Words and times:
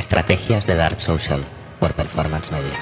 Estrategias 0.00 0.66
de 0.66 0.76
Dark 0.76 1.02
Social 1.02 1.44
por 1.78 1.92
Performance 1.92 2.50
Media. 2.50 2.72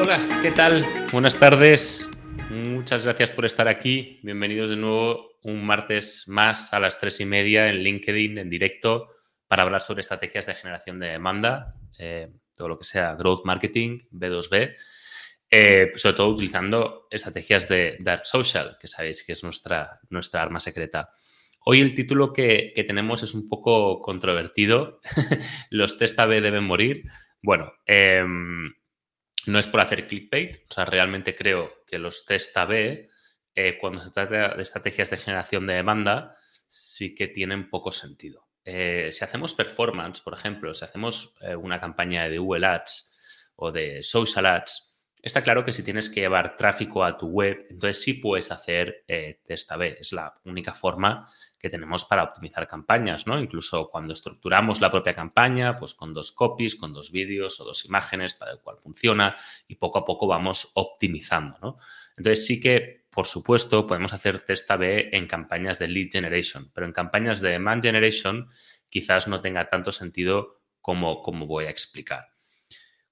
Hola, 0.00 0.18
¿qué 0.40 0.50
tal? 0.50 0.86
Buenas 1.12 1.38
tardes. 1.38 2.08
Muchas 2.48 3.04
gracias 3.04 3.30
por 3.30 3.44
estar 3.44 3.68
aquí. 3.68 4.18
Bienvenidos 4.22 4.70
de 4.70 4.76
nuevo 4.76 5.32
un 5.42 5.66
martes 5.66 6.26
más 6.26 6.72
a 6.72 6.80
las 6.80 7.00
tres 7.00 7.20
y 7.20 7.26
media 7.26 7.68
en 7.68 7.82
LinkedIn 7.82 8.38
en 8.38 8.48
directo 8.48 9.10
para 9.46 9.62
hablar 9.62 9.82
sobre 9.82 10.00
estrategias 10.00 10.46
de 10.46 10.54
generación 10.54 10.98
de 10.98 11.08
demanda, 11.08 11.74
eh, 11.98 12.32
todo 12.54 12.68
lo 12.68 12.78
que 12.78 12.86
sea 12.86 13.14
growth 13.14 13.44
marketing, 13.44 13.98
B2B, 14.10 14.74
eh, 15.50 15.92
sobre 15.96 16.16
todo 16.16 16.30
utilizando 16.30 17.08
estrategias 17.10 17.68
de 17.68 17.98
Dark 18.00 18.24
Social, 18.24 18.78
que 18.80 18.88
sabéis 18.88 19.22
que 19.22 19.32
es 19.32 19.44
nuestra, 19.44 20.00
nuestra 20.08 20.40
arma 20.40 20.60
secreta. 20.60 21.10
Hoy 21.64 21.80
el 21.80 21.94
título 21.94 22.32
que, 22.32 22.72
tenemos 22.86 23.22
es 23.22 23.34
un 23.34 23.48
poco 23.48 24.00
controvertido. 24.00 25.00
Los 25.70 25.96
test 25.96 26.18
AB 26.18 26.40
deben 26.40 26.64
morir. 26.64 27.04
Bueno, 27.40 27.72
em, 27.86 28.74
no 29.46 29.58
es 29.58 29.68
por 29.68 29.80
hacer 29.80 30.06
clickbait, 30.08 30.64
o 30.70 30.74
sea, 30.74 30.84
realmente 30.84 31.34
creo 31.34 31.72
que 31.86 31.98
los 31.98 32.24
test 32.24 32.56
AB, 32.56 33.08
eh, 33.54 33.78
cuando 33.80 34.02
se 34.02 34.10
trata 34.10 34.54
de 34.54 34.62
estrategias 34.62 35.10
de 35.10 35.16
generación 35.16 35.66
de 35.66 35.74
demanda, 35.74 36.36
sí 36.68 37.14
que 37.14 37.28
tienen 37.28 37.68
poco 37.68 37.90
sentido. 37.90 38.48
Eh, 38.64 39.10
si 39.10 39.24
hacemos 39.24 39.54
performance, 39.54 40.20
por 40.20 40.34
ejemplo, 40.34 40.72
si 40.74 40.84
hacemos 40.84 41.34
eh, 41.40 41.56
una 41.56 41.80
campaña 41.80 42.28
de 42.28 42.38
Google 42.38 42.66
Ads 42.66 43.50
o 43.56 43.72
de 43.72 44.02
Social 44.02 44.46
Ads, 44.46 44.91
Está 45.22 45.42
claro 45.42 45.64
que 45.64 45.72
si 45.72 45.84
tienes 45.84 46.10
que 46.10 46.18
llevar 46.18 46.56
tráfico 46.56 47.04
a 47.04 47.16
tu 47.16 47.28
web, 47.28 47.66
entonces 47.70 48.02
sí 48.02 48.14
puedes 48.14 48.50
hacer 48.50 49.04
eh, 49.06 49.40
test 49.46 49.70
A-B. 49.70 49.98
Es 50.00 50.12
la 50.12 50.34
única 50.44 50.74
forma 50.74 51.30
que 51.60 51.70
tenemos 51.70 52.04
para 52.04 52.24
optimizar 52.24 52.66
campañas, 52.66 53.24
¿no? 53.24 53.38
Incluso 53.38 53.88
cuando 53.88 54.14
estructuramos 54.14 54.80
la 54.80 54.90
propia 54.90 55.14
campaña, 55.14 55.78
pues 55.78 55.94
con 55.94 56.12
dos 56.12 56.32
copies, 56.32 56.74
con 56.74 56.92
dos 56.92 57.12
vídeos 57.12 57.60
o 57.60 57.64
dos 57.64 57.84
imágenes 57.84 58.34
para 58.34 58.50
el 58.50 58.58
cual 58.58 58.78
funciona 58.82 59.36
y 59.68 59.76
poco 59.76 60.00
a 60.00 60.04
poco 60.04 60.26
vamos 60.26 60.72
optimizando, 60.74 61.56
¿no? 61.62 61.78
Entonces 62.16 62.44
sí 62.44 62.58
que, 62.60 63.06
por 63.08 63.26
supuesto, 63.26 63.86
podemos 63.86 64.12
hacer 64.12 64.40
test 64.40 64.68
A-B 64.72 65.10
en 65.12 65.28
campañas 65.28 65.78
de 65.78 65.86
lead 65.86 66.08
generation, 66.10 66.72
pero 66.74 66.84
en 66.84 66.92
campañas 66.92 67.40
de 67.40 67.50
demand 67.50 67.80
generation 67.80 68.48
quizás 68.88 69.28
no 69.28 69.40
tenga 69.40 69.68
tanto 69.68 69.92
sentido 69.92 70.62
como, 70.80 71.22
como 71.22 71.46
voy 71.46 71.66
a 71.66 71.70
explicar. 71.70 72.31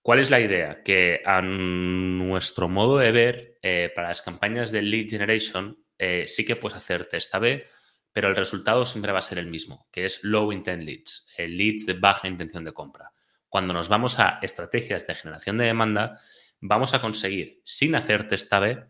¿Cuál 0.02 0.18
es 0.18 0.30
la 0.30 0.40
idea? 0.40 0.82
Que 0.82 1.20
a 1.24 1.42
nuestro 1.42 2.68
modo 2.68 2.98
de 2.98 3.12
ver, 3.12 3.58
eh, 3.62 3.92
para 3.94 4.08
las 4.08 4.22
campañas 4.22 4.70
de 4.70 4.82
lead 4.82 5.08
generation, 5.08 5.84
eh, 5.98 6.24
sí 6.26 6.44
que 6.46 6.56
puedes 6.56 6.78
hacer 6.78 7.06
test 7.06 7.34
A-B, 7.34 7.66
pero 8.12 8.28
el 8.28 8.36
resultado 8.36 8.86
siempre 8.86 9.12
va 9.12 9.18
a 9.18 9.22
ser 9.22 9.38
el 9.38 9.46
mismo, 9.46 9.88
que 9.92 10.06
es 10.06 10.20
low 10.22 10.52
intent 10.52 10.82
leads, 10.82 11.26
leads 11.36 11.86
de 11.86 11.92
baja 11.92 12.28
intención 12.28 12.64
de 12.64 12.72
compra. 12.72 13.12
Cuando 13.48 13.74
nos 13.74 13.88
vamos 13.88 14.18
a 14.18 14.38
estrategias 14.42 15.06
de 15.06 15.14
generación 15.14 15.58
de 15.58 15.66
demanda, 15.66 16.18
vamos 16.60 16.94
a 16.94 17.00
conseguir, 17.00 17.60
sin 17.64 17.94
hacer 17.94 18.26
test 18.26 18.52
A-B, 18.52 18.84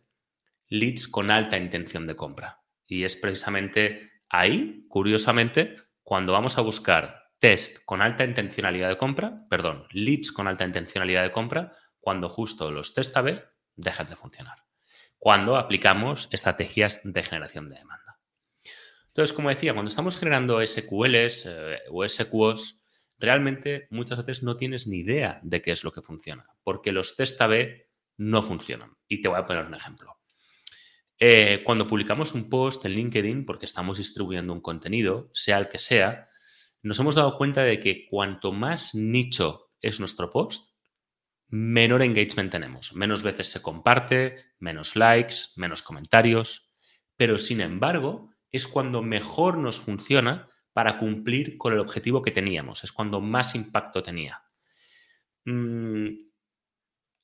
leads 0.68 1.08
con 1.08 1.30
alta 1.30 1.56
intención 1.56 2.06
de 2.06 2.14
compra. 2.14 2.60
Y 2.86 3.04
es 3.04 3.16
precisamente 3.16 4.10
ahí, 4.28 4.86
curiosamente, 4.88 5.76
cuando 6.02 6.32
vamos 6.32 6.56
a 6.56 6.62
buscar 6.62 7.19
test 7.40 7.78
con 7.84 8.02
alta 8.02 8.24
intencionalidad 8.24 8.88
de 8.88 8.98
compra, 8.98 9.46
perdón, 9.48 9.86
leads 9.90 10.30
con 10.30 10.46
alta 10.46 10.64
intencionalidad 10.64 11.22
de 11.22 11.32
compra, 11.32 11.74
cuando 11.98 12.28
justo 12.28 12.70
los 12.70 12.94
test 12.94 13.16
A-B 13.16 13.42
dejan 13.74 14.08
de 14.08 14.16
funcionar. 14.16 14.64
Cuando 15.18 15.56
aplicamos 15.56 16.28
estrategias 16.30 17.00
de 17.02 17.22
generación 17.22 17.68
de 17.68 17.76
demanda. 17.76 18.20
Entonces, 19.08 19.34
como 19.34 19.48
decía, 19.48 19.72
cuando 19.72 19.88
estamos 19.88 20.16
generando 20.16 20.64
SQLs 20.64 21.46
eh, 21.46 21.78
o 21.90 22.06
SQOs, 22.06 22.84
realmente 23.18 23.88
muchas 23.90 24.18
veces 24.18 24.42
no 24.42 24.56
tienes 24.56 24.86
ni 24.86 24.98
idea 24.98 25.40
de 25.42 25.60
qué 25.60 25.72
es 25.72 25.82
lo 25.82 25.92
que 25.92 26.00
funciona, 26.00 26.46
porque 26.62 26.92
los 26.92 27.16
test 27.16 27.40
A-B 27.40 27.90
no 28.16 28.42
funcionan. 28.42 28.96
Y 29.08 29.20
te 29.20 29.28
voy 29.28 29.38
a 29.38 29.46
poner 29.46 29.64
un 29.66 29.74
ejemplo. 29.74 30.16
Eh, 31.18 31.62
cuando 31.64 31.86
publicamos 31.86 32.32
un 32.32 32.48
post 32.48 32.86
en 32.86 32.92
LinkedIn, 32.92 33.44
porque 33.44 33.66
estamos 33.66 33.98
distribuyendo 33.98 34.52
un 34.52 34.62
contenido, 34.62 35.28
sea 35.34 35.58
el 35.58 35.68
que 35.68 35.78
sea, 35.78 36.29
nos 36.82 36.98
hemos 36.98 37.14
dado 37.14 37.36
cuenta 37.36 37.62
de 37.62 37.80
que 37.80 38.06
cuanto 38.08 38.52
más 38.52 38.94
nicho 38.94 39.72
es 39.80 40.00
nuestro 40.00 40.30
post, 40.30 40.66
menor 41.48 42.02
engagement 42.02 42.50
tenemos. 42.50 42.94
Menos 42.94 43.22
veces 43.22 43.48
se 43.48 43.60
comparte, 43.60 44.36
menos 44.58 44.96
likes, 44.96 45.36
menos 45.56 45.82
comentarios. 45.82 46.72
Pero 47.16 47.38
sin 47.38 47.60
embargo, 47.60 48.30
es 48.50 48.66
cuando 48.66 49.02
mejor 49.02 49.58
nos 49.58 49.80
funciona 49.80 50.48
para 50.72 50.98
cumplir 50.98 51.58
con 51.58 51.72
el 51.72 51.80
objetivo 51.80 52.22
que 52.22 52.30
teníamos. 52.30 52.84
Es 52.84 52.92
cuando 52.92 53.20
más 53.20 53.54
impacto 53.54 54.02
tenía. 54.02 54.42
Mm, 55.44 56.08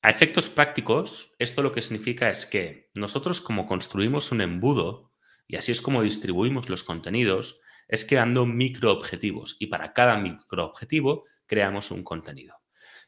a 0.01 0.09
efectos 0.09 0.49
prácticos, 0.49 1.33
esto 1.39 1.63
lo 1.63 1.71
que 1.71 1.81
significa 1.81 2.29
es 2.29 2.45
que 2.45 2.91
nosotros 2.93 3.41
como 3.41 3.65
construimos 3.65 4.31
un 4.31 4.41
embudo, 4.41 5.13
y 5.47 5.55
así 5.55 5.71
es 5.71 5.81
como 5.81 6.03
distribuimos 6.03 6.69
los 6.69 6.83
contenidos, 6.83 7.59
es 7.87 8.05
creando 8.05 8.45
microobjetivos 8.45 9.55
y 9.59 9.67
para 9.67 9.93
cada 9.93 10.17
microobjetivo 10.17 11.25
creamos 11.45 11.91
un 11.91 12.03
contenido. 12.03 12.55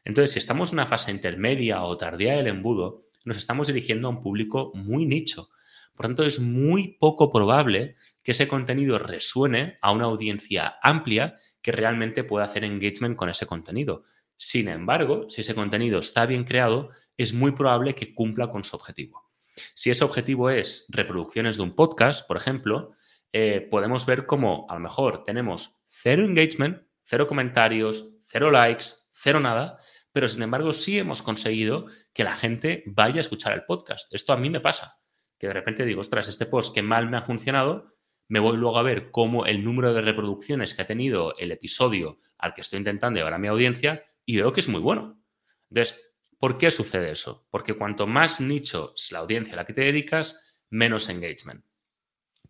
Entonces, 0.04 0.32
si 0.32 0.38
estamos 0.38 0.70
en 0.70 0.76
una 0.76 0.86
fase 0.86 1.10
intermedia 1.10 1.82
o 1.82 1.96
tardía 1.96 2.36
del 2.36 2.46
embudo, 2.46 3.04
nos 3.24 3.36
estamos 3.36 3.66
dirigiendo 3.66 4.08
a 4.08 4.10
un 4.10 4.22
público 4.22 4.72
muy 4.74 5.04
nicho. 5.04 5.50
Por 5.94 6.06
tanto, 6.06 6.24
es 6.24 6.38
muy 6.38 6.96
poco 6.98 7.30
probable 7.30 7.96
que 8.22 8.32
ese 8.32 8.48
contenido 8.48 8.98
resuene 8.98 9.78
a 9.82 9.92
una 9.92 10.06
audiencia 10.06 10.76
amplia 10.82 11.36
que 11.60 11.72
realmente 11.72 12.24
pueda 12.24 12.46
hacer 12.46 12.64
engagement 12.64 13.16
con 13.16 13.28
ese 13.28 13.46
contenido. 13.46 14.04
Sin 14.36 14.68
embargo, 14.68 15.28
si 15.28 15.42
ese 15.42 15.54
contenido 15.54 15.98
está 15.98 16.24
bien 16.24 16.44
creado, 16.44 16.90
es 17.18 17.34
muy 17.34 17.52
probable 17.52 17.94
que 17.94 18.14
cumpla 18.14 18.50
con 18.50 18.64
su 18.64 18.76
objetivo. 18.76 19.30
Si 19.74 19.90
ese 19.90 20.04
objetivo 20.04 20.48
es 20.48 20.86
reproducciones 20.88 21.58
de 21.58 21.62
un 21.64 21.74
podcast, 21.74 22.26
por 22.26 22.38
ejemplo, 22.38 22.94
eh, 23.32 23.66
podemos 23.70 24.06
ver 24.06 24.26
cómo 24.26 24.66
a 24.68 24.74
lo 24.74 24.80
mejor 24.80 25.24
tenemos 25.24 25.82
cero 25.86 26.24
engagement, 26.24 26.82
cero 27.04 27.26
comentarios, 27.26 28.08
cero 28.22 28.50
likes, 28.50 28.86
cero 29.12 29.40
nada, 29.40 29.78
pero 30.12 30.28
sin 30.28 30.42
embargo 30.42 30.72
sí 30.72 30.98
hemos 30.98 31.22
conseguido 31.22 31.86
que 32.12 32.24
la 32.24 32.36
gente 32.36 32.82
vaya 32.86 33.16
a 33.16 33.20
escuchar 33.20 33.52
el 33.52 33.64
podcast. 33.64 34.12
Esto 34.12 34.32
a 34.32 34.36
mí 34.36 34.50
me 34.50 34.60
pasa, 34.60 34.96
que 35.38 35.46
de 35.46 35.52
repente 35.52 35.84
digo, 35.84 36.00
ostras, 36.00 36.28
este 36.28 36.46
post 36.46 36.74
que 36.74 36.82
mal 36.82 37.08
me 37.08 37.16
ha 37.16 37.22
funcionado, 37.22 37.94
me 38.28 38.40
voy 38.40 38.56
luego 38.56 38.78
a 38.78 38.82
ver 38.82 39.10
cómo 39.10 39.46
el 39.46 39.64
número 39.64 39.92
de 39.92 40.02
reproducciones 40.02 40.74
que 40.74 40.82
ha 40.82 40.86
tenido 40.86 41.36
el 41.36 41.50
episodio 41.52 42.18
al 42.38 42.54
que 42.54 42.60
estoy 42.60 42.78
intentando 42.78 43.18
llevar 43.18 43.34
a 43.34 43.38
mi 43.38 43.48
audiencia 43.48 44.04
y 44.24 44.36
veo 44.36 44.52
que 44.52 44.60
es 44.60 44.68
muy 44.68 44.80
bueno. 44.80 45.20
Entonces, 45.68 46.00
¿por 46.38 46.58
qué 46.58 46.70
sucede 46.70 47.10
eso? 47.10 47.46
Porque 47.50 47.74
cuanto 47.74 48.06
más 48.06 48.40
nicho 48.40 48.92
es 48.96 49.10
la 49.12 49.20
audiencia 49.20 49.54
a 49.54 49.56
la 49.56 49.64
que 49.64 49.72
te 49.72 49.80
dedicas, 49.82 50.40
menos 50.68 51.08
engagement. 51.08 51.64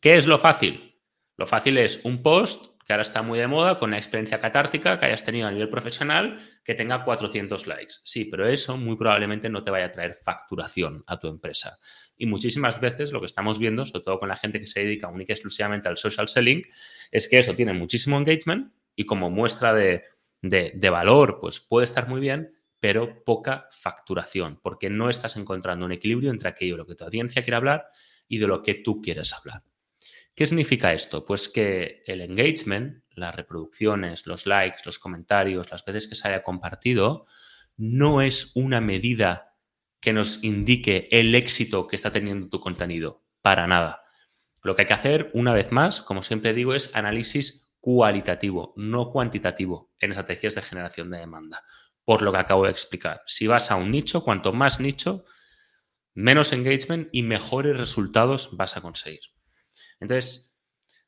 ¿Qué 0.00 0.16
es 0.16 0.26
lo 0.26 0.38
fácil? 0.38 0.98
Lo 1.36 1.46
fácil 1.46 1.76
es 1.76 2.02
un 2.06 2.22
post 2.22 2.80
que 2.86 2.94
ahora 2.94 3.02
está 3.02 3.20
muy 3.20 3.38
de 3.38 3.46
moda 3.46 3.78
con 3.78 3.90
una 3.90 3.98
experiencia 3.98 4.40
catártica 4.40 4.98
que 4.98 5.04
hayas 5.04 5.26
tenido 5.26 5.46
a 5.46 5.50
nivel 5.50 5.68
profesional 5.68 6.40
que 6.64 6.74
tenga 6.74 7.04
400 7.04 7.66
likes. 7.66 7.96
Sí, 8.04 8.24
pero 8.24 8.48
eso 8.48 8.78
muy 8.78 8.96
probablemente 8.96 9.50
no 9.50 9.62
te 9.62 9.70
vaya 9.70 9.84
a 9.84 9.92
traer 9.92 10.14
facturación 10.14 11.04
a 11.06 11.18
tu 11.18 11.28
empresa. 11.28 11.78
Y 12.16 12.24
muchísimas 12.24 12.80
veces 12.80 13.12
lo 13.12 13.20
que 13.20 13.26
estamos 13.26 13.58
viendo, 13.58 13.84
sobre 13.84 14.02
todo 14.02 14.18
con 14.18 14.30
la 14.30 14.36
gente 14.36 14.58
que 14.58 14.66
se 14.66 14.80
dedica 14.80 15.08
única 15.08 15.32
y 15.32 15.34
exclusivamente 15.34 15.88
al 15.88 15.98
social 15.98 16.28
selling, 16.28 16.62
es 17.10 17.28
que 17.28 17.38
eso 17.38 17.54
tiene 17.54 17.74
muchísimo 17.74 18.16
engagement 18.16 18.72
y 18.96 19.04
como 19.04 19.30
muestra 19.30 19.74
de, 19.74 20.04
de 20.40 20.90
valor, 20.90 21.40
pues 21.42 21.60
puede 21.60 21.84
estar 21.84 22.08
muy 22.08 22.22
bien, 22.22 22.54
pero 22.80 23.22
poca 23.22 23.68
facturación, 23.70 24.58
porque 24.62 24.88
no 24.88 25.10
estás 25.10 25.36
encontrando 25.36 25.84
un 25.84 25.92
equilibrio 25.92 26.30
entre 26.30 26.48
aquello 26.48 26.72
de 26.72 26.78
lo 26.78 26.86
que 26.86 26.94
tu 26.94 27.04
audiencia 27.04 27.42
quiere 27.42 27.56
hablar 27.56 27.86
y 28.26 28.38
de 28.38 28.46
lo 28.46 28.62
que 28.62 28.74
tú 28.76 29.02
quieres 29.02 29.34
hablar. 29.34 29.62
¿Qué 30.34 30.46
significa 30.46 30.92
esto? 30.92 31.24
Pues 31.24 31.48
que 31.48 32.02
el 32.06 32.20
engagement, 32.20 33.02
las 33.10 33.34
reproducciones, 33.34 34.26
los 34.26 34.46
likes, 34.46 34.82
los 34.84 34.98
comentarios, 34.98 35.70
las 35.70 35.84
veces 35.84 36.06
que 36.06 36.14
se 36.14 36.28
haya 36.28 36.42
compartido, 36.42 37.26
no 37.76 38.22
es 38.22 38.52
una 38.54 38.80
medida 38.80 39.54
que 40.00 40.12
nos 40.12 40.42
indique 40.42 41.08
el 41.10 41.34
éxito 41.34 41.86
que 41.86 41.96
está 41.96 42.10
teniendo 42.10 42.48
tu 42.48 42.60
contenido. 42.60 43.24
Para 43.42 43.66
nada. 43.66 44.02
Lo 44.62 44.74
que 44.74 44.82
hay 44.82 44.88
que 44.88 44.94
hacer, 44.94 45.30
una 45.34 45.52
vez 45.52 45.72
más, 45.72 46.02
como 46.02 46.22
siempre 46.22 46.52
digo, 46.52 46.74
es 46.74 46.94
análisis 46.94 47.72
cualitativo, 47.80 48.74
no 48.76 49.10
cuantitativo 49.10 49.92
en 49.98 50.12
estrategias 50.12 50.54
de 50.54 50.62
generación 50.62 51.10
de 51.10 51.18
demanda. 51.18 51.64
Por 52.04 52.22
lo 52.22 52.32
que 52.32 52.38
acabo 52.38 52.64
de 52.64 52.70
explicar. 52.70 53.22
Si 53.26 53.46
vas 53.46 53.70
a 53.70 53.76
un 53.76 53.90
nicho, 53.90 54.22
cuanto 54.22 54.52
más 54.52 54.80
nicho, 54.80 55.24
menos 56.14 56.52
engagement 56.52 57.08
y 57.12 57.22
mejores 57.22 57.76
resultados 57.76 58.56
vas 58.56 58.76
a 58.76 58.80
conseguir. 58.80 59.20
Entonces, 60.00 60.52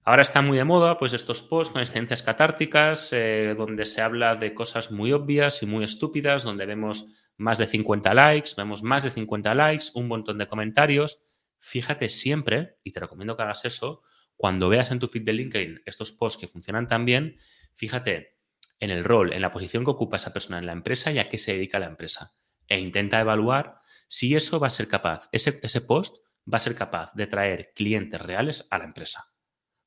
ahora 0.05 0.23
está 0.23 0.43
muy 0.43 0.59
de 0.59 0.65
moda 0.65 0.99
pues 0.99 1.13
estos 1.13 1.43
posts 1.43 1.73
con 1.73 1.81
experiencias 1.81 2.23
catárticas, 2.23 3.13
eh, 3.13 3.55
donde 3.57 3.87
se 3.87 4.03
habla 4.03 4.37
de 4.37 4.55
cosas 4.55 4.91
muy 4.91 5.13
obvias 5.13 5.63
y 5.63 5.67
muy 5.67 5.85
estúpidas, 5.85 6.45
donde 6.45 6.67
vemos 6.67 7.09
más 7.37 7.59
de 7.59 7.67
50 7.67 8.15
likes, 8.15 8.51
vemos 8.57 8.83
más 8.83 9.03
de 9.03 9.11
50 9.11 9.55
likes, 9.55 9.87
un 9.95 10.09
montón 10.09 10.39
de 10.39 10.47
comentarios. 10.47 11.21
Fíjate 11.59 12.09
siempre, 12.09 12.77
y 12.85 12.93
te 12.93 13.01
recomiendo 13.01 13.37
que 13.37 13.43
hagas 13.43 13.65
eso, 13.65 14.03
cuando 14.37 14.69
veas 14.69 14.91
en 14.91 14.99
tu 14.99 15.09
feed 15.09 15.23
de 15.23 15.33
LinkedIn 15.33 15.83
estos 15.87 16.13
posts 16.13 16.41
que 16.41 16.49
funcionan 16.49 16.87
tan 16.87 17.05
bien, 17.05 17.37
fíjate 17.75 18.39
en 18.81 18.91
el 18.91 19.05
rol, 19.05 19.33
en 19.33 19.41
la 19.41 19.53
posición 19.53 19.85
que 19.85 19.93
ocupa 19.93 20.17
esa 20.17 20.33
persona 20.33 20.59
en 20.59 20.67
la 20.67 20.73
empresa 20.73 21.13
y 21.13 21.19
a 21.19 21.29
qué 21.29 21.39
se 21.39 21.53
dedica 21.53 21.79
la 21.79 21.87
empresa. 21.87 22.35
E 22.67 22.79
intenta 22.81 23.21
evaluar 23.21 23.81
si 24.09 24.35
eso 24.35 24.59
va 24.59 24.67
a 24.67 24.71
ser 24.71 24.89
capaz, 24.89 25.29
ese, 25.31 25.61
ese 25.63 25.81
post 25.81 26.19
va 26.53 26.57
a 26.57 26.61
ser 26.61 26.75
capaz 26.75 27.13
de 27.15 27.27
traer 27.27 27.73
clientes 27.75 28.21
reales 28.21 28.67
a 28.71 28.79
la 28.79 28.85
empresa. 28.85 29.33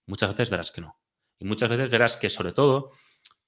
Muchas 0.06 0.32
veces 0.32 0.50
verás 0.50 0.72
que 0.72 0.82
no. 0.82 1.00
Y 1.40 1.46
muchas 1.46 1.70
veces 1.70 1.90
verás 1.90 2.18
que 2.18 2.30
sobre 2.30 2.54
todo 2.54 2.92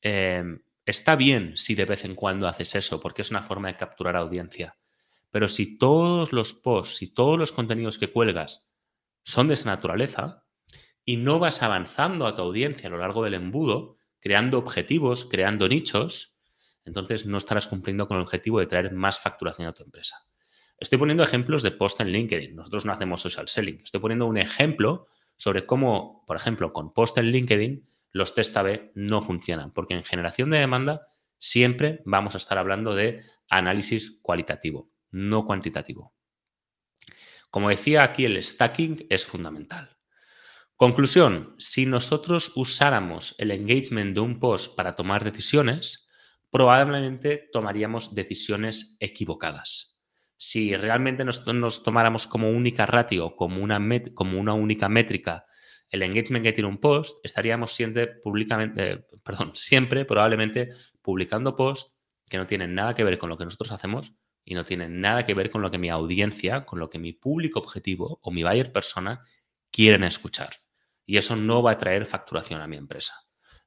eh, 0.02 0.44
está 0.86 1.16
bien 1.16 1.56
si 1.58 1.76
de 1.76 1.86
vez 1.86 2.06
en 2.06 2.16
cuando 2.16 2.48
haces 2.48 2.76
eso, 2.76 3.00
porque 3.00 3.22
es 3.22 3.32
una 3.32 3.44
forma 3.44 3.68
de 3.68 3.78
capturar 3.78 4.16
audiencia. 4.16 4.78
Pero 5.32 5.48
si 5.48 5.78
todos 5.78 6.34
los 6.34 6.54
posts, 6.54 7.02
y 7.02 7.14
todos 7.14 7.38
los 7.38 7.52
contenidos 7.52 7.98
que 7.98 8.12
cuelgas 8.12 8.72
son 9.24 9.48
de 9.48 9.56
esa 9.56 9.70
naturaleza 9.70 10.46
y 11.04 11.18
no 11.18 11.40
vas 11.40 11.62
avanzando 11.64 12.26
a 12.26 12.36
tu 12.36 12.42
audiencia 12.42 12.88
a 12.88 12.92
lo 12.92 12.98
largo 12.98 13.24
del 13.24 13.34
embudo, 13.34 13.98
creando 14.20 14.58
objetivos, 14.58 15.26
creando 15.30 15.68
nichos, 15.68 16.38
entonces 16.86 17.26
no 17.26 17.38
estarás 17.38 17.68
cumpliendo 17.68 18.08
con 18.08 18.18
el 18.18 18.24
objetivo 18.24 18.60
de 18.60 18.68
traer 18.68 18.94
más 18.94 19.20
facturación 19.20 19.68
a 19.68 19.74
tu 19.74 19.84
empresa. 19.84 20.18
Estoy 20.80 21.00
poniendo 21.00 21.24
ejemplos 21.24 21.64
de 21.64 21.72
post 21.72 22.00
en 22.02 22.10
LinkedIn. 22.10 22.56
Nosotros 22.56 22.86
no 22.86 22.92
hacemos 22.92 23.22
social 23.22 23.48
selling. 23.48 23.82
Estoy 23.84 24.00
poniendo 24.00 24.28
un 24.28 24.38
ejemplo 24.38 25.08
sobre 25.36 25.66
cómo, 25.66 26.24
por 26.28 26.38
ejemplo, 26.38 26.72
con 26.72 26.94
post 26.94 27.18
en 27.18 27.32
LinkedIn, 27.32 27.90
los 28.12 28.36
test 28.36 28.56
A-B 28.58 28.92
no 28.94 29.24
funcionan. 29.24 29.74
Porque 29.74 29.96
en 29.96 30.04
generación 30.04 30.52
de 30.52 30.60
demanda 30.60 31.08
siempre 31.40 32.02
vamos 32.06 32.36
a 32.36 32.38
estar 32.38 32.60
hablando 32.60 32.94
de 32.94 33.24
análisis 33.50 34.20
cualitativo, 34.22 34.92
no 35.10 35.46
cuantitativo. 35.48 36.14
Como 37.50 37.70
decía 37.70 38.04
aquí, 38.04 38.26
el 38.26 38.44
stacking 38.44 39.08
es 39.10 39.26
fundamental. 39.26 39.98
Conclusión, 40.76 41.56
si 41.58 41.88
nosotros 41.88 42.52
usáramos 42.56 43.34
el 43.40 43.50
engagement 43.50 44.14
de 44.14 44.20
un 44.20 44.40
post 44.40 44.76
para 44.76 44.96
tomar 44.96 45.24
decisiones, 45.24 46.08
probablemente 46.52 47.50
tomaríamos 47.52 48.14
decisiones 48.14 48.96
equivocadas 49.00 49.97
si 50.38 50.76
realmente 50.76 51.26
nos, 51.26 51.84
tomáramos 51.84 52.28
como 52.28 52.50
única 52.50 52.86
ratio, 52.86 53.36
como 53.36 53.62
una, 53.62 53.80
como 54.14 54.40
una 54.40 54.54
única 54.54 54.88
métrica, 54.88 55.46
el 55.90 56.04
engagement 56.04 56.44
que 56.44 56.54
tiene 56.54 56.70
un 56.70 56.80
post, 56.80 57.18
estaríamos 57.24 57.74
siempre, 57.74 58.08
públicamente, 58.08 58.92
eh, 58.92 59.06
perdón, 59.24 59.52
siempre 59.56 60.06
probablemente 60.06 60.70
publicando 61.02 61.56
posts 61.56 61.96
que 62.30 62.38
no 62.38 62.46
tienen 62.46 62.76
nada 62.76 62.94
que 62.94 63.04
ver 63.04 63.18
con 63.18 63.30
lo 63.30 63.38
que 63.38 63.46
nosotros 63.46 63.72
hacemos 63.72 64.14
y 64.44 64.54
no 64.54 64.66
tienen 64.66 65.02
nada 65.02 65.26
que 65.26 65.34
ver 65.34 65.50
con 65.50 65.62
lo 65.62 65.72
que 65.72 65.78
mi 65.78 65.90
audiencia, 65.90 66.66
con 66.66 66.80
lo 66.80 66.90
que 66.90 67.00
mi 67.00 67.14
público 67.14 67.60
objetivo 67.60 68.20
o 68.22 68.32
mi 68.32 68.44
buyer 68.44 68.72
persona 68.72 69.22
quieren 69.72 70.04
escuchar. 70.04 70.62
Y 71.06 71.18
eso 71.18 71.36
no 71.36 71.64
va 71.64 71.72
a 71.72 71.78
traer 71.78 72.06
facturación 72.06 72.62
a 72.62 72.68
mi 72.68 72.78
empresa. 72.78 73.14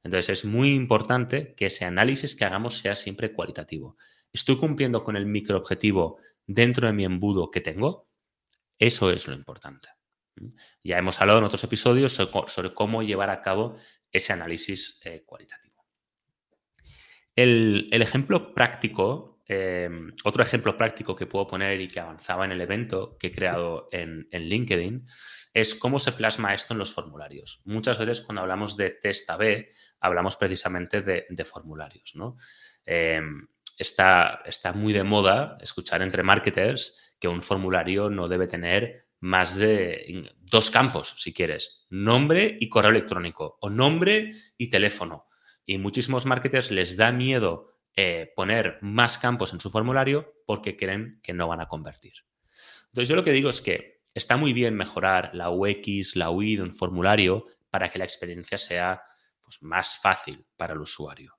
Entonces 0.02 0.30
es 0.30 0.44
muy 0.44 0.70
importante 0.72 1.54
que 1.54 1.66
ese 1.66 1.84
análisis 1.84 2.34
que 2.34 2.44
hagamos 2.44 2.78
sea 2.78 2.96
siempre 2.96 3.32
cualitativo. 3.32 3.96
¿Estoy 4.32 4.56
cumpliendo 4.56 5.04
con 5.04 5.16
el 5.16 5.26
microobjetivo 5.26 6.18
dentro 6.52 6.88
de 6.88 6.92
mi 6.92 7.04
embudo 7.04 7.50
que 7.50 7.60
tengo, 7.60 8.08
eso 8.78 9.10
es 9.10 9.28
lo 9.28 9.34
importante. 9.34 9.88
Ya 10.82 10.98
hemos 10.98 11.20
hablado 11.20 11.38
en 11.38 11.44
otros 11.44 11.62
episodios 11.64 12.14
sobre 12.14 12.74
cómo 12.74 13.02
llevar 13.02 13.30
a 13.30 13.42
cabo 13.42 13.76
ese 14.10 14.32
análisis 14.32 15.00
eh, 15.04 15.22
cualitativo. 15.24 15.86
El, 17.36 17.88
ejemplo 17.92 18.52
práctico, 18.52 19.42
em, 19.46 20.12
otro 20.24 20.42
ejemplo 20.42 20.76
práctico 20.76 21.14
que 21.14 21.26
puedo 21.26 21.46
poner 21.46 21.80
y 21.80 21.88
que 21.88 22.00
avanzaba 22.00 22.44
en 22.44 22.52
el 22.52 22.60
evento 22.60 23.16
que 23.18 23.28
he 23.28 23.32
creado 23.32 23.88
en, 23.92 24.26
LinkedIn, 24.32 25.06
es 25.54 25.74
cómo 25.74 25.98
se 25.98 26.12
plasma 26.12 26.54
esto 26.54 26.74
en 26.74 26.78
los 26.78 26.92
formularios. 26.92 27.60
Muchas 27.64 27.98
veces 27.98 28.22
cuando 28.22 28.42
hablamos 28.42 28.76
de 28.76 28.90
test 28.90 29.30
A-B, 29.30 29.70
hablamos 30.00 30.36
precisamente 30.36 31.00
de, 31.00 31.44
formularios. 31.44 32.16
¿no? 32.16 32.36
Em, 32.84 33.46
está, 33.80 34.42
está 34.44 34.72
muy 34.72 34.92
de 34.92 35.04
moda 35.04 35.56
escuchar 35.60 36.02
entre 36.02 36.22
marketers 36.22 36.94
que 37.18 37.28
un 37.28 37.42
formulario 37.42 38.10
no 38.10 38.28
debe 38.28 38.46
tener 38.46 39.08
más 39.20 39.56
de 39.56 40.30
dos 40.38 40.70
campos, 40.70 41.14
si 41.18 41.32
quieres, 41.32 41.86
nombre 41.90 42.56
y 42.58 42.68
correo 42.68 42.90
electrónico 42.90 43.58
o 43.60 43.70
nombre 43.70 44.32
y 44.56 44.68
teléfono. 44.68 45.28
Y 45.64 45.78
muchísimos 45.78 46.26
marketers 46.26 46.70
les 46.70 46.96
da 46.96 47.12
miedo 47.12 47.78
eh, 47.96 48.32
poner 48.36 48.78
más 48.82 49.18
campos 49.18 49.52
en 49.52 49.60
su 49.60 49.70
formulario 49.70 50.34
porque 50.46 50.76
creen 50.76 51.20
que 51.22 51.32
no 51.32 51.48
van 51.48 51.60
a 51.60 51.68
convertir. 51.68 52.14
Entonces 52.86 53.08
yo 53.08 53.16
lo 53.16 53.24
que 53.24 53.32
digo 53.32 53.50
es 53.50 53.60
que 53.60 54.00
está 54.14 54.36
muy 54.36 54.52
bien 54.52 54.74
mejorar 54.74 55.30
la 55.34 55.50
UX, 55.50 56.16
la 56.16 56.30
UI 56.30 56.56
de 56.56 56.62
un 56.62 56.74
formulario 56.74 57.46
para 57.70 57.88
que 57.88 57.98
la 57.98 58.04
experiencia 58.04 58.58
sea 58.58 59.02
pues, 59.42 59.62
más 59.62 59.98
fácil 59.98 60.46
para 60.56 60.74
el 60.74 60.80
usuario. 60.80 61.38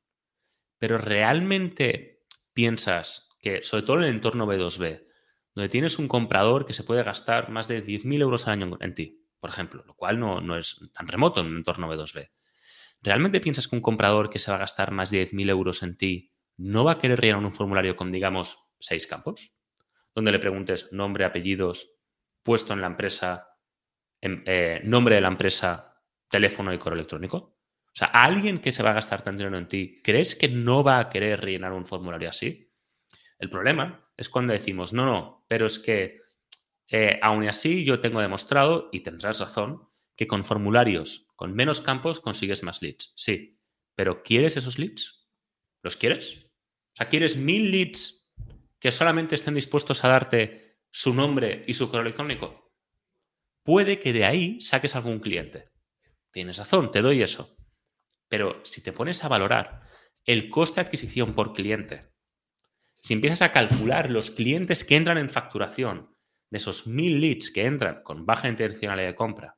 Pero 0.78 0.98
realmente 0.98 2.20
piensas 2.53 3.30
que, 3.42 3.63
sobre 3.63 3.83
todo 3.83 3.98
en 3.98 4.03
el 4.03 4.09
entorno 4.09 4.45
B2B, 4.45 5.06
donde 5.56 5.69
tienes 5.69 6.00
un 6.00 6.07
comprador 6.07 6.65
que 6.65 6.74
se 6.74 6.83
puede 6.83 7.03
gastar 7.03 7.50
más 7.50 7.68
de 7.68 7.83
10.000 7.83 8.21
euros 8.21 8.48
al 8.48 8.53
año 8.53 8.77
en 8.80 8.94
ti, 8.94 9.25
por 9.39 9.50
ejemplo, 9.50 9.83
lo 9.86 9.95
cual 9.95 10.19
no, 10.19 10.42
no, 10.42 10.57
es 10.57 10.80
tan 10.94 11.07
remoto 11.07 11.42
en 11.42 11.48
un 11.48 11.57
entorno 11.57 11.92
B2B. 11.92 12.30
¿Realmente 13.01 13.42
piensas 13.42 13.68
que 13.68 13.75
un 13.75 13.81
comprador 13.81 14.30
que 14.30 14.39
se 14.39 14.51
va 14.51 14.57
a 14.57 14.62
gastar 14.62 14.92
más 14.92 15.09
de 15.09 15.27
10.000 15.27 15.50
euros 15.50 15.83
en 15.83 15.98
ti 15.98 16.31
no 16.57 16.83
va 16.83 16.94
a 16.94 17.00
querer 17.00 17.19
rellenar 17.19 17.44
un 17.44 17.56
formulario 17.56 17.95
con, 17.95 18.12
digamos, 18.12 18.59
seis 18.80 19.07
campos? 19.07 19.54
Donde 20.13 20.31
le 20.31 20.39
preguntes 20.39 20.92
nombre, 20.92 21.25
apellidos, 21.25 21.95
puesto 22.44 22.74
en 22.74 22.81
la 22.81 22.88
empresa, 22.88 23.47
em, 24.21 24.44
eh, 24.45 24.81
nombre 24.83 25.15
de 25.15 25.21
la 25.21 25.30
empresa, 25.30 25.92
teléfono 26.30 26.74
y 26.74 26.77
correo 26.77 26.95
electrónico. 26.95 27.57
O 27.94 27.98
sea, 27.98 28.08
alguien 28.08 28.60
que 28.60 28.72
se 28.72 28.84
va 28.84 28.92
a 28.92 28.96
gastar 28.96 29.22
tanto 29.22 29.40
dinero 29.40 29.58
en 29.58 29.68
ti, 29.68 30.00
¿crees 30.04 30.36
que 30.36 30.48
no 30.48 30.84
va 30.84 31.00
a 31.00 31.10
querer 31.10 31.42
rellenar 31.42 31.74
un 31.74 31.86
formulario 31.86 32.30
así? 32.30 32.72
El 33.38 33.50
problema 33.50 34.10
es 34.16 34.30
cuando 34.30 34.54
decimos, 34.54 34.94
no, 34.94 35.06
no, 35.06 35.46
pero 35.50 35.66
es 35.66 35.78
que 35.80 36.22
eh, 36.88 37.20
aún 37.22 37.48
así 37.48 37.84
yo 37.84 38.00
tengo 38.00 38.22
demostrado, 38.22 38.90
y 38.92 39.02
tendrás 39.02 39.40
razón, 39.40 39.90
que 40.16 40.28
con 40.28 40.46
formularios 40.46 41.28
con 41.36 41.56
menos 41.56 41.82
campos 41.82 42.20
consigues 42.20 42.62
más 42.62 42.82
leads. 42.82 43.14
Sí, 43.16 43.60
pero 43.96 44.22
¿quieres 44.24 44.58
esos 44.58 44.78
leads? 44.78 45.28
¿Los 45.82 45.98
quieres? 45.98 46.46
O 46.94 46.96
sea, 46.98 47.10
¿quieres 47.10 47.36
mil 47.36 47.72
leads 47.72 48.30
que 48.80 48.92
solamente 48.92 49.36
estén 49.36 49.56
dispuestos 49.56 50.04
a 50.04 50.10
darte 50.10 50.82
su 50.92 51.14
nombre 51.14 51.64
y 51.66 51.74
su 51.74 51.88
correo 51.88 52.04
electrónico? 52.04 52.72
Puede 53.64 54.00
que 54.00 54.14
de 54.14 54.26
ahí 54.26 54.62
saques 54.62 54.96
algún 54.96 55.20
cliente. 55.20 55.70
Tienes 56.32 56.58
razón, 56.58 56.92
te 56.92 57.02
doy 57.02 57.24
eso. 57.24 57.58
Pero 58.31 58.62
si 58.63 58.81
te 58.81 58.94
pones 58.94 59.25
a 59.25 59.28
valorar 59.28 59.81
el 60.24 60.50
coste 60.50 60.80
de 60.80 60.88
adquisición 60.88 61.35
por 61.35 61.52
cliente, 61.52 62.14
si 63.02 63.14
empiezas 63.14 63.42
a 63.42 63.52
calcular 63.52 64.09
los 64.09 64.31
clientes 64.31 64.85
que 64.85 64.95
entran 64.95 65.18
en 65.18 65.30
facturación 65.30 66.16
de 66.50 66.59
esos 66.59 66.88
mil 66.88 67.19
leads 67.19 67.52
que 67.52 67.66
entran 67.66 68.04
con 68.04 68.26
baja 68.26 68.47
intencionalidad 68.47 69.09
de 69.09 69.16
compra, 69.16 69.57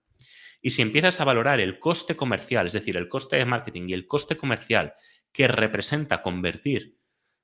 y 0.60 0.72
si 0.72 0.82
empiezas 0.82 1.22
a 1.22 1.24
valorar 1.24 1.60
el 1.60 1.78
coste 1.78 2.16
comercial, 2.16 2.66
es 2.66 2.74
decir, 2.74 2.98
el 2.98 3.10
coste 3.10 3.36
de 3.36 3.46
marketing 3.46 3.90
y 3.90 3.94
el 3.94 4.08
coste 4.08 4.38
comercial 4.38 4.96
que 5.32 5.48
representa 5.48 6.24
convertir 6.24 6.98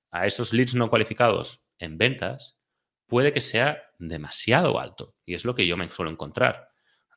a 0.09 0.25
esos 0.25 0.51
leads 0.51 0.73
no 0.73 0.89
cualificados 0.89 1.63
en 1.77 1.99
ventas, 1.99 2.57
puede 3.05 3.31
que 3.31 3.41
sea 3.41 3.83
demasiado 3.99 4.79
alto. 4.79 5.15
Y 5.27 5.35
es 5.35 5.45
lo 5.45 5.53
que 5.53 5.67
yo 5.67 5.77
me 5.77 5.91
suelo 5.91 6.09
encontrar. 6.09 6.68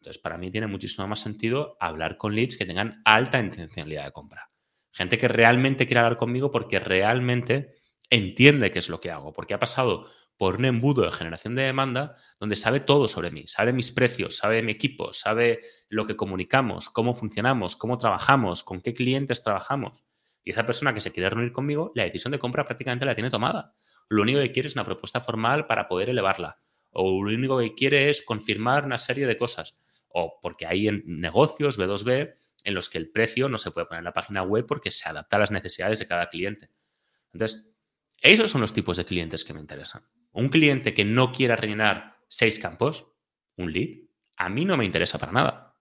Entonces, 0.02 0.20
para 0.20 0.36
mí 0.36 0.50
tiene 0.50 0.66
muchísimo 0.66 1.06
más 1.06 1.20
sentido 1.20 1.76
hablar 1.78 2.18
con 2.18 2.34
leads 2.34 2.56
que 2.56 2.66
tengan 2.66 3.00
alta 3.04 3.38
intencionalidad 3.38 4.04
de 4.04 4.10
compra. 4.10 4.50
Gente 4.90 5.16
que 5.16 5.28
realmente 5.28 5.86
quiere 5.86 6.00
hablar 6.00 6.18
conmigo 6.18 6.50
porque 6.50 6.80
realmente 6.80 7.76
entiende 8.10 8.72
qué 8.72 8.80
es 8.80 8.88
lo 8.88 9.00
que 9.00 9.12
hago, 9.12 9.32
porque 9.32 9.54
ha 9.54 9.60
pasado 9.60 10.10
por 10.36 10.56
un 10.56 10.64
embudo 10.64 11.04
de 11.04 11.12
generación 11.12 11.54
de 11.54 11.62
demanda 11.62 12.16
donde 12.40 12.56
sabe 12.56 12.80
todo 12.80 13.06
sobre 13.06 13.30
mí, 13.30 13.44
sabe 13.46 13.72
mis 13.72 13.92
precios, 13.92 14.36
sabe 14.36 14.60
mi 14.60 14.72
equipo, 14.72 15.12
sabe 15.12 15.60
lo 15.88 16.04
que 16.04 16.16
comunicamos, 16.16 16.90
cómo 16.90 17.14
funcionamos, 17.14 17.76
cómo 17.76 17.96
trabajamos, 17.96 18.64
con 18.64 18.80
qué 18.80 18.94
clientes 18.94 19.44
trabajamos. 19.44 20.04
Y 20.42 20.50
esa 20.50 20.66
persona 20.66 20.92
que 20.92 21.00
se 21.00 21.12
quiere 21.12 21.30
reunir 21.30 21.52
conmigo, 21.52 21.92
la 21.94 22.02
decisión 22.02 22.32
de 22.32 22.40
compra 22.40 22.64
prácticamente 22.64 23.06
la 23.06 23.14
tiene 23.14 23.30
tomada. 23.30 23.76
Lo 24.08 24.22
único 24.22 24.40
que 24.40 24.50
quiere 24.50 24.66
es 24.66 24.74
una 24.74 24.84
propuesta 24.84 25.20
formal 25.20 25.66
para 25.66 25.86
poder 25.86 26.08
elevarla. 26.08 26.58
O 26.90 27.22
lo 27.22 27.32
único 27.32 27.58
que 27.60 27.76
quiere 27.76 28.10
es 28.10 28.20
confirmar 28.22 28.84
una 28.84 28.98
serie 28.98 29.28
de 29.28 29.38
cosas 29.38 29.81
o 30.12 30.38
porque 30.40 30.66
hay 30.66 31.02
negocios 31.04 31.78
B2B 31.78 32.34
en 32.64 32.74
los 32.74 32.88
que 32.88 32.98
el 32.98 33.10
precio 33.10 33.48
no 33.48 33.58
se 33.58 33.70
puede 33.70 33.86
poner 33.86 34.00
en 34.00 34.04
la 34.04 34.12
página 34.12 34.42
web 34.42 34.66
porque 34.66 34.90
se 34.90 35.08
adapta 35.08 35.36
a 35.36 35.40
las 35.40 35.50
necesidades 35.50 35.98
de 35.98 36.06
cada 36.06 36.28
cliente. 36.28 36.70
Entonces, 37.32 37.72
esos 38.20 38.50
son 38.50 38.60
los 38.60 38.72
tipos 38.72 38.96
de 38.96 39.04
clientes 39.04 39.44
que 39.44 39.54
me 39.54 39.60
interesan. 39.60 40.04
Un 40.32 40.48
cliente 40.48 40.94
que 40.94 41.04
no 41.04 41.32
quiera 41.32 41.56
rellenar 41.56 42.18
seis 42.28 42.58
campos, 42.58 43.08
un 43.56 43.72
lead, 43.72 44.06
a 44.36 44.48
mí 44.48 44.64
no 44.64 44.76
me 44.76 44.84
interesa 44.84 45.18
para 45.18 45.32
nada. 45.32 45.76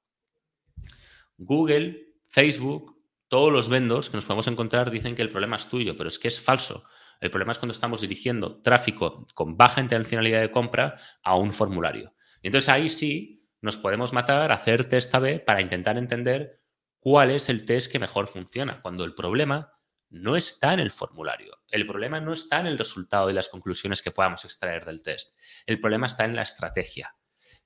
Google, 1.38 2.16
Facebook, 2.28 3.02
todos 3.28 3.52
los 3.52 3.70
vendors 3.70 4.10
que 4.10 4.18
nos 4.18 4.26
podemos 4.26 4.48
encontrar 4.48 4.92
dicen 4.92 5.16
que 5.16 5.22
el 5.22 5.30
problema 5.30 5.56
es 5.56 5.70
tuyo, 5.70 5.96
pero 5.96 6.10
es 6.10 6.20
que 6.20 6.28
es 6.28 6.42
falso. 6.42 6.84
El 7.20 7.30
problema 7.30 7.52
es 7.52 7.60
cuando 7.60 7.72
estamos 7.72 8.02
dirigiendo 8.02 8.62
tráfico 8.62 9.28
con 9.34 9.56
baja 9.56 9.80
intencionalidad 9.80 10.42
de 10.42 10.52
compra 10.52 10.98
a 11.24 11.36
un 11.36 11.54
formulario. 11.54 12.16
Y 12.42 12.48
entonces 12.48 12.70
ahí 12.70 12.90
sí 12.90 13.41
nos 13.62 13.78
podemos 13.78 14.12
matar, 14.12 14.52
hacer 14.52 14.86
test 14.86 15.14
A-B 15.14 15.40
para 15.40 15.62
intentar 15.62 15.98
entender 15.98 16.60
cuál 17.00 17.32
es 17.32 17.50
el 17.50 17.66
test 17.66 17.92
que 17.92 18.00
mejor 18.00 18.28
funciona, 18.28 18.82
cuando 18.82 19.04
el 19.04 19.16
problema 19.16 19.72
no 20.10 20.36
está 20.36 20.74
en 20.74 20.80
el 20.80 20.92
formulario, 20.92 21.58
el 21.70 21.88
problema 21.88 22.20
no 22.20 22.34
está 22.34 22.60
en 22.60 22.68
el 22.68 22.78
resultado 22.78 23.30
y 23.30 23.34
las 23.34 23.48
conclusiones 23.48 24.02
que 24.02 24.12
podamos 24.12 24.44
extraer 24.44 24.86
del 24.86 25.04
test, 25.04 25.38
el 25.66 25.80
problema 25.80 26.08
está 26.08 26.26
en 26.26 26.36
la 26.36 26.42
estrategia. 26.42 27.16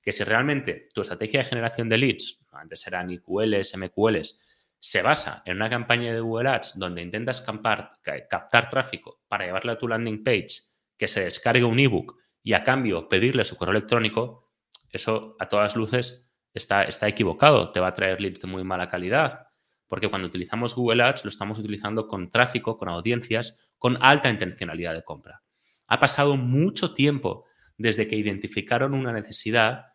Que 0.01 0.13
si 0.13 0.23
realmente 0.23 0.87
tu 0.93 1.01
estrategia 1.01 1.39
de 1.39 1.49
generación 1.49 1.89
de 1.89 1.97
leads, 1.97 2.39
antes 2.51 2.85
eran 2.85 3.09
IQLs, 3.09 3.75
MQLs, 3.75 4.39
se 4.79 5.01
basa 5.01 5.41
en 5.45 5.55
una 5.55 5.69
campaña 5.69 6.13
de 6.13 6.19
Google 6.19 6.49
Ads 6.49 6.73
donde 6.75 7.01
intentas 7.01 7.41
captar 7.41 8.69
tráfico 8.69 9.23
para 9.27 9.45
llevarle 9.45 9.71
a 9.71 9.77
tu 9.79 9.87
landing 9.87 10.23
page, 10.23 10.61
que 10.95 11.07
se 11.07 11.23
descargue 11.23 11.63
un 11.63 11.79
ebook 11.79 12.19
y 12.43 12.53
a 12.53 12.63
cambio 12.63 13.09
pedirle 13.09 13.45
su 13.45 13.57
correo 13.57 13.75
electrónico, 13.75 14.44
eso 14.89 15.35
a 15.39 15.49
todas 15.49 15.75
luces 15.75 16.33
está, 16.53 16.83
está 16.83 17.07
equivocado. 17.07 17.71
Te 17.71 17.79
va 17.79 17.87
a 17.87 17.95
traer 17.95 18.21
leads 18.21 18.41
de 18.41 18.47
muy 18.47 18.63
mala 18.63 18.89
calidad. 18.89 19.47
Porque 19.87 20.09
cuando 20.09 20.27
utilizamos 20.27 20.75
Google 20.75 21.03
Ads 21.03 21.25
lo 21.25 21.29
estamos 21.29 21.59
utilizando 21.59 22.07
con 22.07 22.29
tráfico, 22.29 22.77
con 22.77 22.89
audiencias, 22.89 23.71
con 23.77 23.97
alta 24.01 24.29
intencionalidad 24.29 24.93
de 24.93 25.03
compra. 25.03 25.43
Ha 25.87 25.99
pasado 25.99 26.37
mucho 26.37 26.93
tiempo 26.93 27.45
desde 27.77 28.07
que 28.07 28.15
identificaron 28.15 28.93
una 28.93 29.11
necesidad 29.11 29.93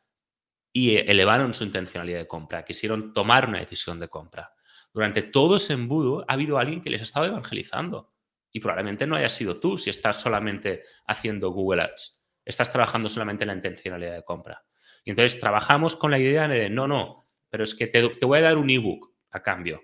y 0.72 0.96
elevaron 0.96 1.54
su 1.54 1.64
intencionalidad 1.64 2.18
de 2.18 2.28
compra, 2.28 2.64
quisieron 2.64 3.12
tomar 3.12 3.48
una 3.48 3.58
decisión 3.58 3.98
de 3.98 4.06
compra. 4.06 4.52
Durante 4.92 5.22
todo 5.22 5.56
ese 5.56 5.72
embudo 5.72 6.24
ha 6.28 6.34
habido 6.34 6.58
alguien 6.58 6.80
que 6.80 6.90
les 6.90 7.00
ha 7.00 7.04
estado 7.04 7.26
evangelizando. 7.26 8.12
Y 8.52 8.60
probablemente 8.60 9.06
no 9.06 9.16
haya 9.16 9.28
sido 9.28 9.58
tú 9.58 9.78
si 9.78 9.90
estás 9.90 10.20
solamente 10.20 10.82
haciendo 11.06 11.50
Google 11.50 11.82
Ads 11.82 12.20
estás 12.50 12.70
trabajando 12.70 13.08
solamente 13.08 13.44
en 13.44 13.48
la 13.48 13.54
intencionalidad 13.54 14.14
de 14.14 14.24
compra. 14.24 14.64
Y 15.04 15.10
entonces 15.10 15.40
trabajamos 15.40 15.96
con 15.96 16.10
la 16.10 16.18
idea 16.18 16.48
de, 16.48 16.70
no, 16.70 16.86
no, 16.86 17.26
pero 17.48 17.64
es 17.64 17.74
que 17.74 17.86
te, 17.86 18.02
voy 18.24 18.38
a 18.38 18.42
dar 18.42 18.58
un 18.58 18.70
ebook 18.70 19.12
a 19.30 19.42
cambio. 19.42 19.82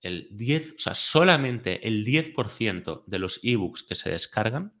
El 0.00 0.28
10, 0.30 0.74
o 0.74 0.78
sea, 0.78 0.94
solamente 0.94 1.86
el 1.86 2.04
10% 2.04 3.04
de 3.06 3.18
los 3.18 3.40
ebooks 3.42 3.82
que 3.82 3.96
se 3.96 4.10
descargan 4.10 4.80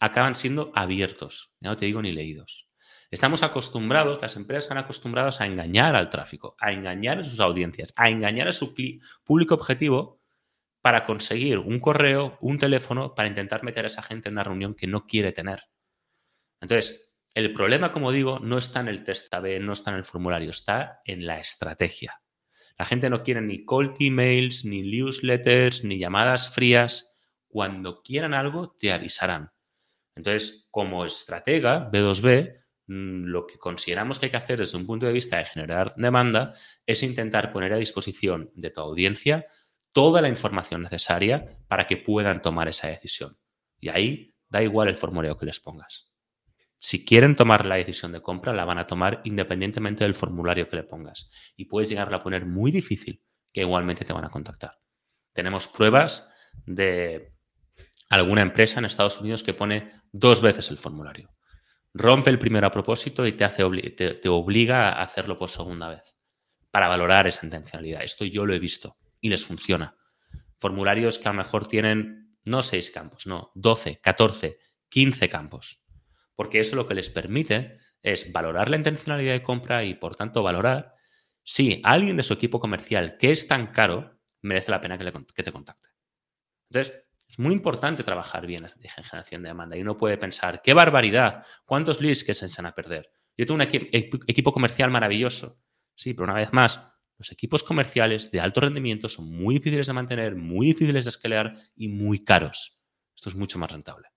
acaban 0.00 0.34
siendo 0.34 0.72
abiertos, 0.74 1.54
ya 1.60 1.70
no 1.70 1.76
te 1.76 1.86
digo 1.86 2.02
ni 2.02 2.12
leídos. 2.12 2.68
Estamos 3.10 3.42
acostumbrados, 3.42 4.20
las 4.20 4.36
empresas 4.36 4.64
están 4.64 4.78
acostumbradas 4.78 5.40
a 5.40 5.46
engañar 5.46 5.96
al 5.96 6.10
tráfico, 6.10 6.56
a 6.60 6.72
engañar 6.72 7.20
a 7.20 7.24
sus 7.24 7.40
audiencias, 7.40 7.92
a 7.96 8.10
engañar 8.10 8.48
a 8.48 8.52
su 8.52 8.74
público 9.24 9.54
objetivo 9.54 10.20
para 10.82 11.04
conseguir 11.04 11.58
un 11.58 11.80
correo, 11.80 12.36
un 12.40 12.58
teléfono, 12.58 13.14
para 13.14 13.28
intentar 13.28 13.64
meter 13.64 13.84
a 13.84 13.88
esa 13.88 14.02
gente 14.02 14.28
en 14.28 14.34
una 14.34 14.44
reunión 14.44 14.74
que 14.74 14.86
no 14.86 15.06
quiere 15.06 15.32
tener. 15.32 15.64
Entonces, 16.60 17.07
el 17.34 17.52
problema, 17.52 17.92
como 17.92 18.10
digo, 18.10 18.38
no 18.40 18.58
está 18.58 18.80
en 18.80 18.88
el 18.88 19.04
test 19.04 19.32
AB, 19.32 19.60
no 19.60 19.72
está 19.72 19.90
en 19.90 19.98
el 19.98 20.04
formulario, 20.04 20.50
está 20.50 21.00
en 21.04 21.26
la 21.26 21.38
estrategia. 21.38 22.20
La 22.78 22.84
gente 22.84 23.10
no 23.10 23.22
quiere 23.22 23.40
ni 23.40 23.64
cold 23.64 23.96
emails, 24.00 24.64
ni 24.64 24.82
newsletters, 24.82 25.84
ni 25.84 25.98
llamadas 25.98 26.52
frías. 26.52 27.12
Cuando 27.48 28.02
quieran 28.02 28.34
algo, 28.34 28.76
te 28.78 28.92
avisarán. 28.92 29.50
Entonces, 30.14 30.68
como 30.70 31.04
estratega 31.04 31.90
B2B, 31.90 32.60
mm, 32.86 33.24
lo 33.24 33.46
que 33.46 33.58
consideramos 33.58 34.18
que 34.18 34.26
hay 34.26 34.30
que 34.30 34.36
hacer 34.36 34.58
desde 34.58 34.78
un 34.78 34.86
punto 34.86 35.06
de 35.06 35.12
vista 35.12 35.38
de 35.38 35.46
generar 35.46 35.94
demanda 35.96 36.54
es 36.86 37.02
intentar 37.02 37.52
poner 37.52 37.72
a 37.72 37.76
disposición 37.78 38.50
de 38.54 38.70
tu 38.70 38.80
audiencia 38.80 39.46
toda 39.92 40.20
la 40.22 40.28
información 40.28 40.82
necesaria 40.82 41.58
para 41.68 41.86
que 41.86 41.96
puedan 41.96 42.42
tomar 42.42 42.68
esa 42.68 42.88
decisión. 42.88 43.38
Y 43.80 43.88
ahí 43.88 44.34
da 44.48 44.62
igual 44.62 44.88
el 44.88 44.96
formulario 44.96 45.36
que 45.36 45.46
les 45.46 45.60
pongas 45.60 46.07
si 46.80 47.04
quieren 47.04 47.34
tomar 47.34 47.66
la 47.66 47.76
decisión 47.76 48.12
de 48.12 48.22
compra, 48.22 48.52
la 48.52 48.64
van 48.64 48.78
a 48.78 48.86
tomar 48.86 49.20
independientemente 49.24 50.04
del 50.04 50.14
formulario 50.14 50.68
que 50.68 50.76
le 50.76 50.84
pongas. 50.84 51.30
Y 51.56 51.64
puedes 51.64 51.88
llegarla 51.88 52.18
a 52.18 52.22
poner 52.22 52.46
muy 52.46 52.70
difícil, 52.70 53.22
que 53.52 53.62
igualmente 53.62 54.04
te 54.04 54.12
van 54.12 54.24
a 54.24 54.30
contactar. 54.30 54.78
Tenemos 55.32 55.66
pruebas 55.66 56.28
de 56.66 57.34
alguna 58.10 58.42
empresa 58.42 58.78
en 58.78 58.84
Estados 58.84 59.20
Unidos 59.20 59.42
que 59.42 59.54
pone 59.54 59.92
dos 60.12 60.40
veces 60.40 60.70
el 60.70 60.78
formulario. 60.78 61.30
Rompe 61.94 62.30
el 62.30 62.38
primero 62.38 62.66
a 62.66 62.72
propósito 62.72 63.26
y 63.26 63.32
te, 63.32 63.44
hace 63.44 63.64
te 63.92 64.28
obliga 64.28 64.90
a 64.90 65.02
hacerlo 65.02 65.38
por 65.38 65.48
segunda 65.48 65.88
vez 65.88 66.16
para 66.70 66.88
valorar 66.88 67.26
esa 67.26 67.44
intencionalidad. 67.44 68.02
Esto 68.02 68.24
yo 68.24 68.46
lo 68.46 68.54
he 68.54 68.58
visto 68.58 68.98
y 69.20 69.30
les 69.30 69.44
funciona. 69.44 69.96
Formularios 70.58 71.18
que 71.18 71.28
a 71.28 71.32
lo 71.32 71.38
mejor 71.38 71.66
tienen 71.66 72.36
no 72.44 72.62
seis 72.62 72.90
campos, 72.90 73.26
no, 73.26 73.50
12, 73.54 74.00
14, 74.00 74.58
15 74.88 75.28
campos 75.28 75.87
porque 76.38 76.60
eso 76.60 76.76
lo 76.76 76.86
que 76.86 76.94
les 76.94 77.10
permite 77.10 77.78
es 78.00 78.32
valorar 78.32 78.70
la 78.70 78.76
intencionalidad 78.76 79.32
de 79.32 79.42
compra 79.42 79.82
y, 79.82 79.94
por 79.94 80.14
tanto, 80.14 80.44
valorar 80.44 80.94
si 81.42 81.80
alguien 81.82 82.16
de 82.16 82.22
su 82.22 82.32
equipo 82.32 82.60
comercial 82.60 83.16
que 83.18 83.32
es 83.32 83.48
tan 83.48 83.72
caro 83.72 84.20
merece 84.42 84.70
la 84.70 84.80
pena 84.80 84.96
que, 84.96 85.42
te 85.42 85.50
contacte. 85.50 85.88
Entonces, 86.70 87.04
es 87.26 87.40
muy 87.40 87.52
importante 87.52 88.04
trabajar 88.04 88.46
bien 88.46 88.62
la 88.62 88.68
generación 88.68 89.42
de 89.42 89.48
demanda 89.48 89.76
y 89.76 89.80
uno 89.80 89.96
puede 89.96 90.16
pensar, 90.16 90.62
qué 90.62 90.74
barbaridad, 90.74 91.44
cuántos 91.64 92.00
leads 92.00 92.22
que 92.22 92.36
se 92.36 92.46
echan 92.46 92.66
a 92.66 92.74
perder. 92.76 93.10
Yo 93.36 93.44
tengo 93.44 93.56
un 93.56 93.62
equipo 93.62 94.52
comercial 94.52 94.92
maravilloso. 94.92 95.60
Sí, 95.96 96.14
pero 96.14 96.22
una 96.22 96.34
vez 96.34 96.52
más, 96.52 96.80
los 97.16 97.32
equipos 97.32 97.64
comerciales 97.64 98.30
de 98.30 98.38
alto 98.38 98.60
rendimiento 98.60 99.08
son 99.08 99.28
muy 99.28 99.56
difíciles 99.56 99.88
de 99.88 99.92
mantener, 99.92 100.36
muy 100.36 100.68
difíciles 100.68 101.04
de 101.04 101.08
escalar 101.08 101.54
y 101.74 101.88
muy 101.88 102.22
caros. 102.22 102.78
Esto 103.16 103.28
es 103.28 103.34
mucho 103.34 103.58
más 103.58 103.72
rentable. 103.72 104.10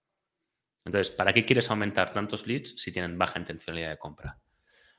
Entonces, 0.85 1.13
¿para 1.13 1.33
qué 1.33 1.45
quieres 1.45 1.69
aumentar 1.69 2.13
tantos 2.13 2.47
leads 2.47 2.75
si 2.77 2.91
tienen 2.91 3.17
baja 3.17 3.39
intencionalidad 3.39 3.89
de 3.91 3.97
compra? 3.97 4.39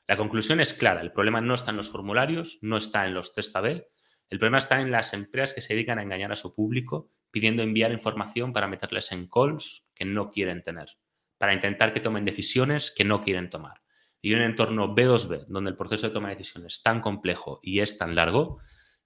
La 0.07 0.17
conclusión 0.17 0.59
es 0.59 0.73
clara, 0.73 1.01
el 1.01 1.11
problema 1.11 1.41
no 1.41 1.53
está 1.53 1.71
en 1.71 1.77
los 1.77 1.89
formularios, 1.89 2.59
no 2.61 2.77
está 2.77 3.05
en 3.05 3.13
los 3.13 3.33
test 3.33 3.55
AB, 3.55 3.85
el 4.29 4.39
problema 4.39 4.57
está 4.57 4.81
en 4.81 4.91
las 4.91 5.13
empresas 5.13 5.53
que 5.53 5.61
se 5.61 5.73
dedican 5.73 5.99
a 5.99 6.03
engañar 6.03 6.31
a 6.31 6.35
su 6.35 6.53
público 6.55 7.09
pidiendo 7.31 7.63
enviar 7.63 7.91
información 7.91 8.53
para 8.53 8.67
meterles 8.67 9.11
en 9.11 9.27
calls 9.27 9.87
que 9.95 10.05
no 10.05 10.29
quieren 10.29 10.61
tener, 10.61 10.97
para 11.37 11.53
intentar 11.53 11.91
que 11.91 11.99
tomen 11.99 12.25
decisiones 12.25 12.93
que 12.95 13.05
no 13.05 13.21
quieren 13.21 13.49
tomar. 13.49 13.81
Y 14.21 14.31
en 14.33 14.39
un 14.39 14.45
entorno 14.45 14.95
B2B, 14.95 15.47
donde 15.47 15.71
el 15.71 15.77
proceso 15.77 16.07
de 16.07 16.13
toma 16.13 16.29
de 16.29 16.35
decisiones 16.35 16.75
es 16.75 16.83
tan 16.83 17.01
complejo 17.01 17.59
y 17.61 17.79
es 17.79 17.97
tan 17.97 18.15
largo, 18.15 18.59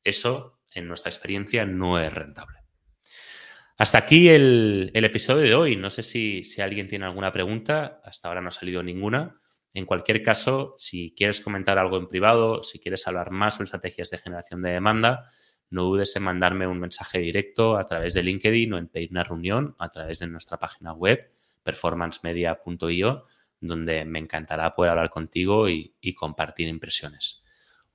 eso, 0.03 0.59
en 0.71 0.87
nuestra 0.87 1.09
experiencia, 1.09 1.65
no 1.65 1.99
es 1.99 2.13
rentable. 2.13 2.56
Hasta 3.77 3.99
aquí 3.99 4.29
el, 4.29 4.91
episodio 4.93 5.43
de 5.43 5.53
hoy. 5.53 5.75
No 5.75 5.91
sé 5.91 6.01
si, 6.01 6.43
alguien 6.59 6.87
tiene 6.87 7.05
alguna 7.05 7.31
pregunta. 7.31 8.01
Hasta 8.03 8.27
ahora 8.27 8.41
no 8.41 8.47
ha 8.47 8.51
salido 8.51 8.81
ninguna. 8.81 9.39
En 9.73 9.85
cualquier 9.85 10.23
caso, 10.23 10.73
si 10.79 11.13
quieres 11.15 11.41
comentar 11.41 11.77
algo 11.77 11.97
en 11.97 12.07
privado, 12.07 12.63
si 12.63 12.79
quieres 12.79 13.07
hablar 13.07 13.29
más 13.29 13.53
sobre 13.55 13.65
estrategias 13.65 14.09
de 14.09 14.17
generación 14.17 14.63
de 14.63 14.71
demanda, 14.71 15.29
no 15.69 15.83
dudes 15.83 16.15
en 16.15 16.23
mandarme 16.23 16.65
un 16.65 16.79
mensaje 16.79 17.19
directo 17.19 17.77
a 17.77 17.83
través 17.83 18.15
de 18.15 18.23
LinkedIn 18.23 18.73
o 18.73 18.77
en 18.79 18.87
pedir 18.87 19.11
una 19.11 19.23
reunión 19.23 19.75
a 19.77 19.89
través 19.89 20.19
de 20.19 20.27
nuestra 20.27 20.57
página 20.57 20.93
web 20.93 21.31
performancemedia.io, 21.61 23.25
donde 23.59 24.05
me 24.05 24.17
encantará 24.17 24.73
poder 24.73 24.91
hablar 24.91 25.11
contigo 25.11 25.69
y 25.69 26.13
compartir 26.15 26.67
impresiones. 26.67 27.43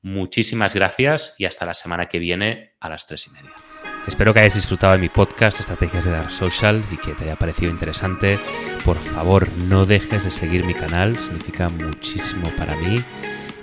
Muchísimas 0.02 0.74
gracias 0.74 1.34
y 1.38 1.46
hasta 1.46 1.66
la 1.66 1.74
semana 1.74 2.08
que 2.08 2.20
viene 2.20 2.74
a 2.78 2.88
las 2.88 3.06
tres 3.06 3.26
y 3.26 3.30
media. 3.30 3.54
Espero 4.06 4.34
que 4.34 4.40
hayas 4.40 4.54
disfrutado 4.54 4.94
de 4.94 4.98
mi 4.98 5.08
podcast 5.08 5.60
Estrategias 5.60 6.04
de 6.04 6.10
Dark 6.10 6.30
Social 6.30 6.84
y 6.90 6.96
que 6.96 7.12
te 7.12 7.24
haya 7.24 7.36
parecido 7.36 7.70
interesante. 7.70 8.38
Por 8.84 8.96
favor, 8.96 9.48
no 9.68 9.84
dejes 9.84 10.24
de 10.24 10.30
seguir 10.30 10.64
mi 10.64 10.74
canal, 10.74 11.16
significa 11.16 11.68
muchísimo 11.68 12.50
para 12.56 12.76
mí. 12.76 12.96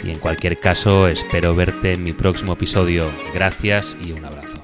Y 0.03 0.11
en 0.11 0.19
cualquier 0.19 0.57
caso, 0.57 1.07
espero 1.07 1.55
verte 1.55 1.93
en 1.93 2.03
mi 2.03 2.13
próximo 2.13 2.53
episodio. 2.53 3.11
Gracias 3.33 3.97
y 4.01 4.13
un 4.13 4.23
abrazo. 4.23 4.58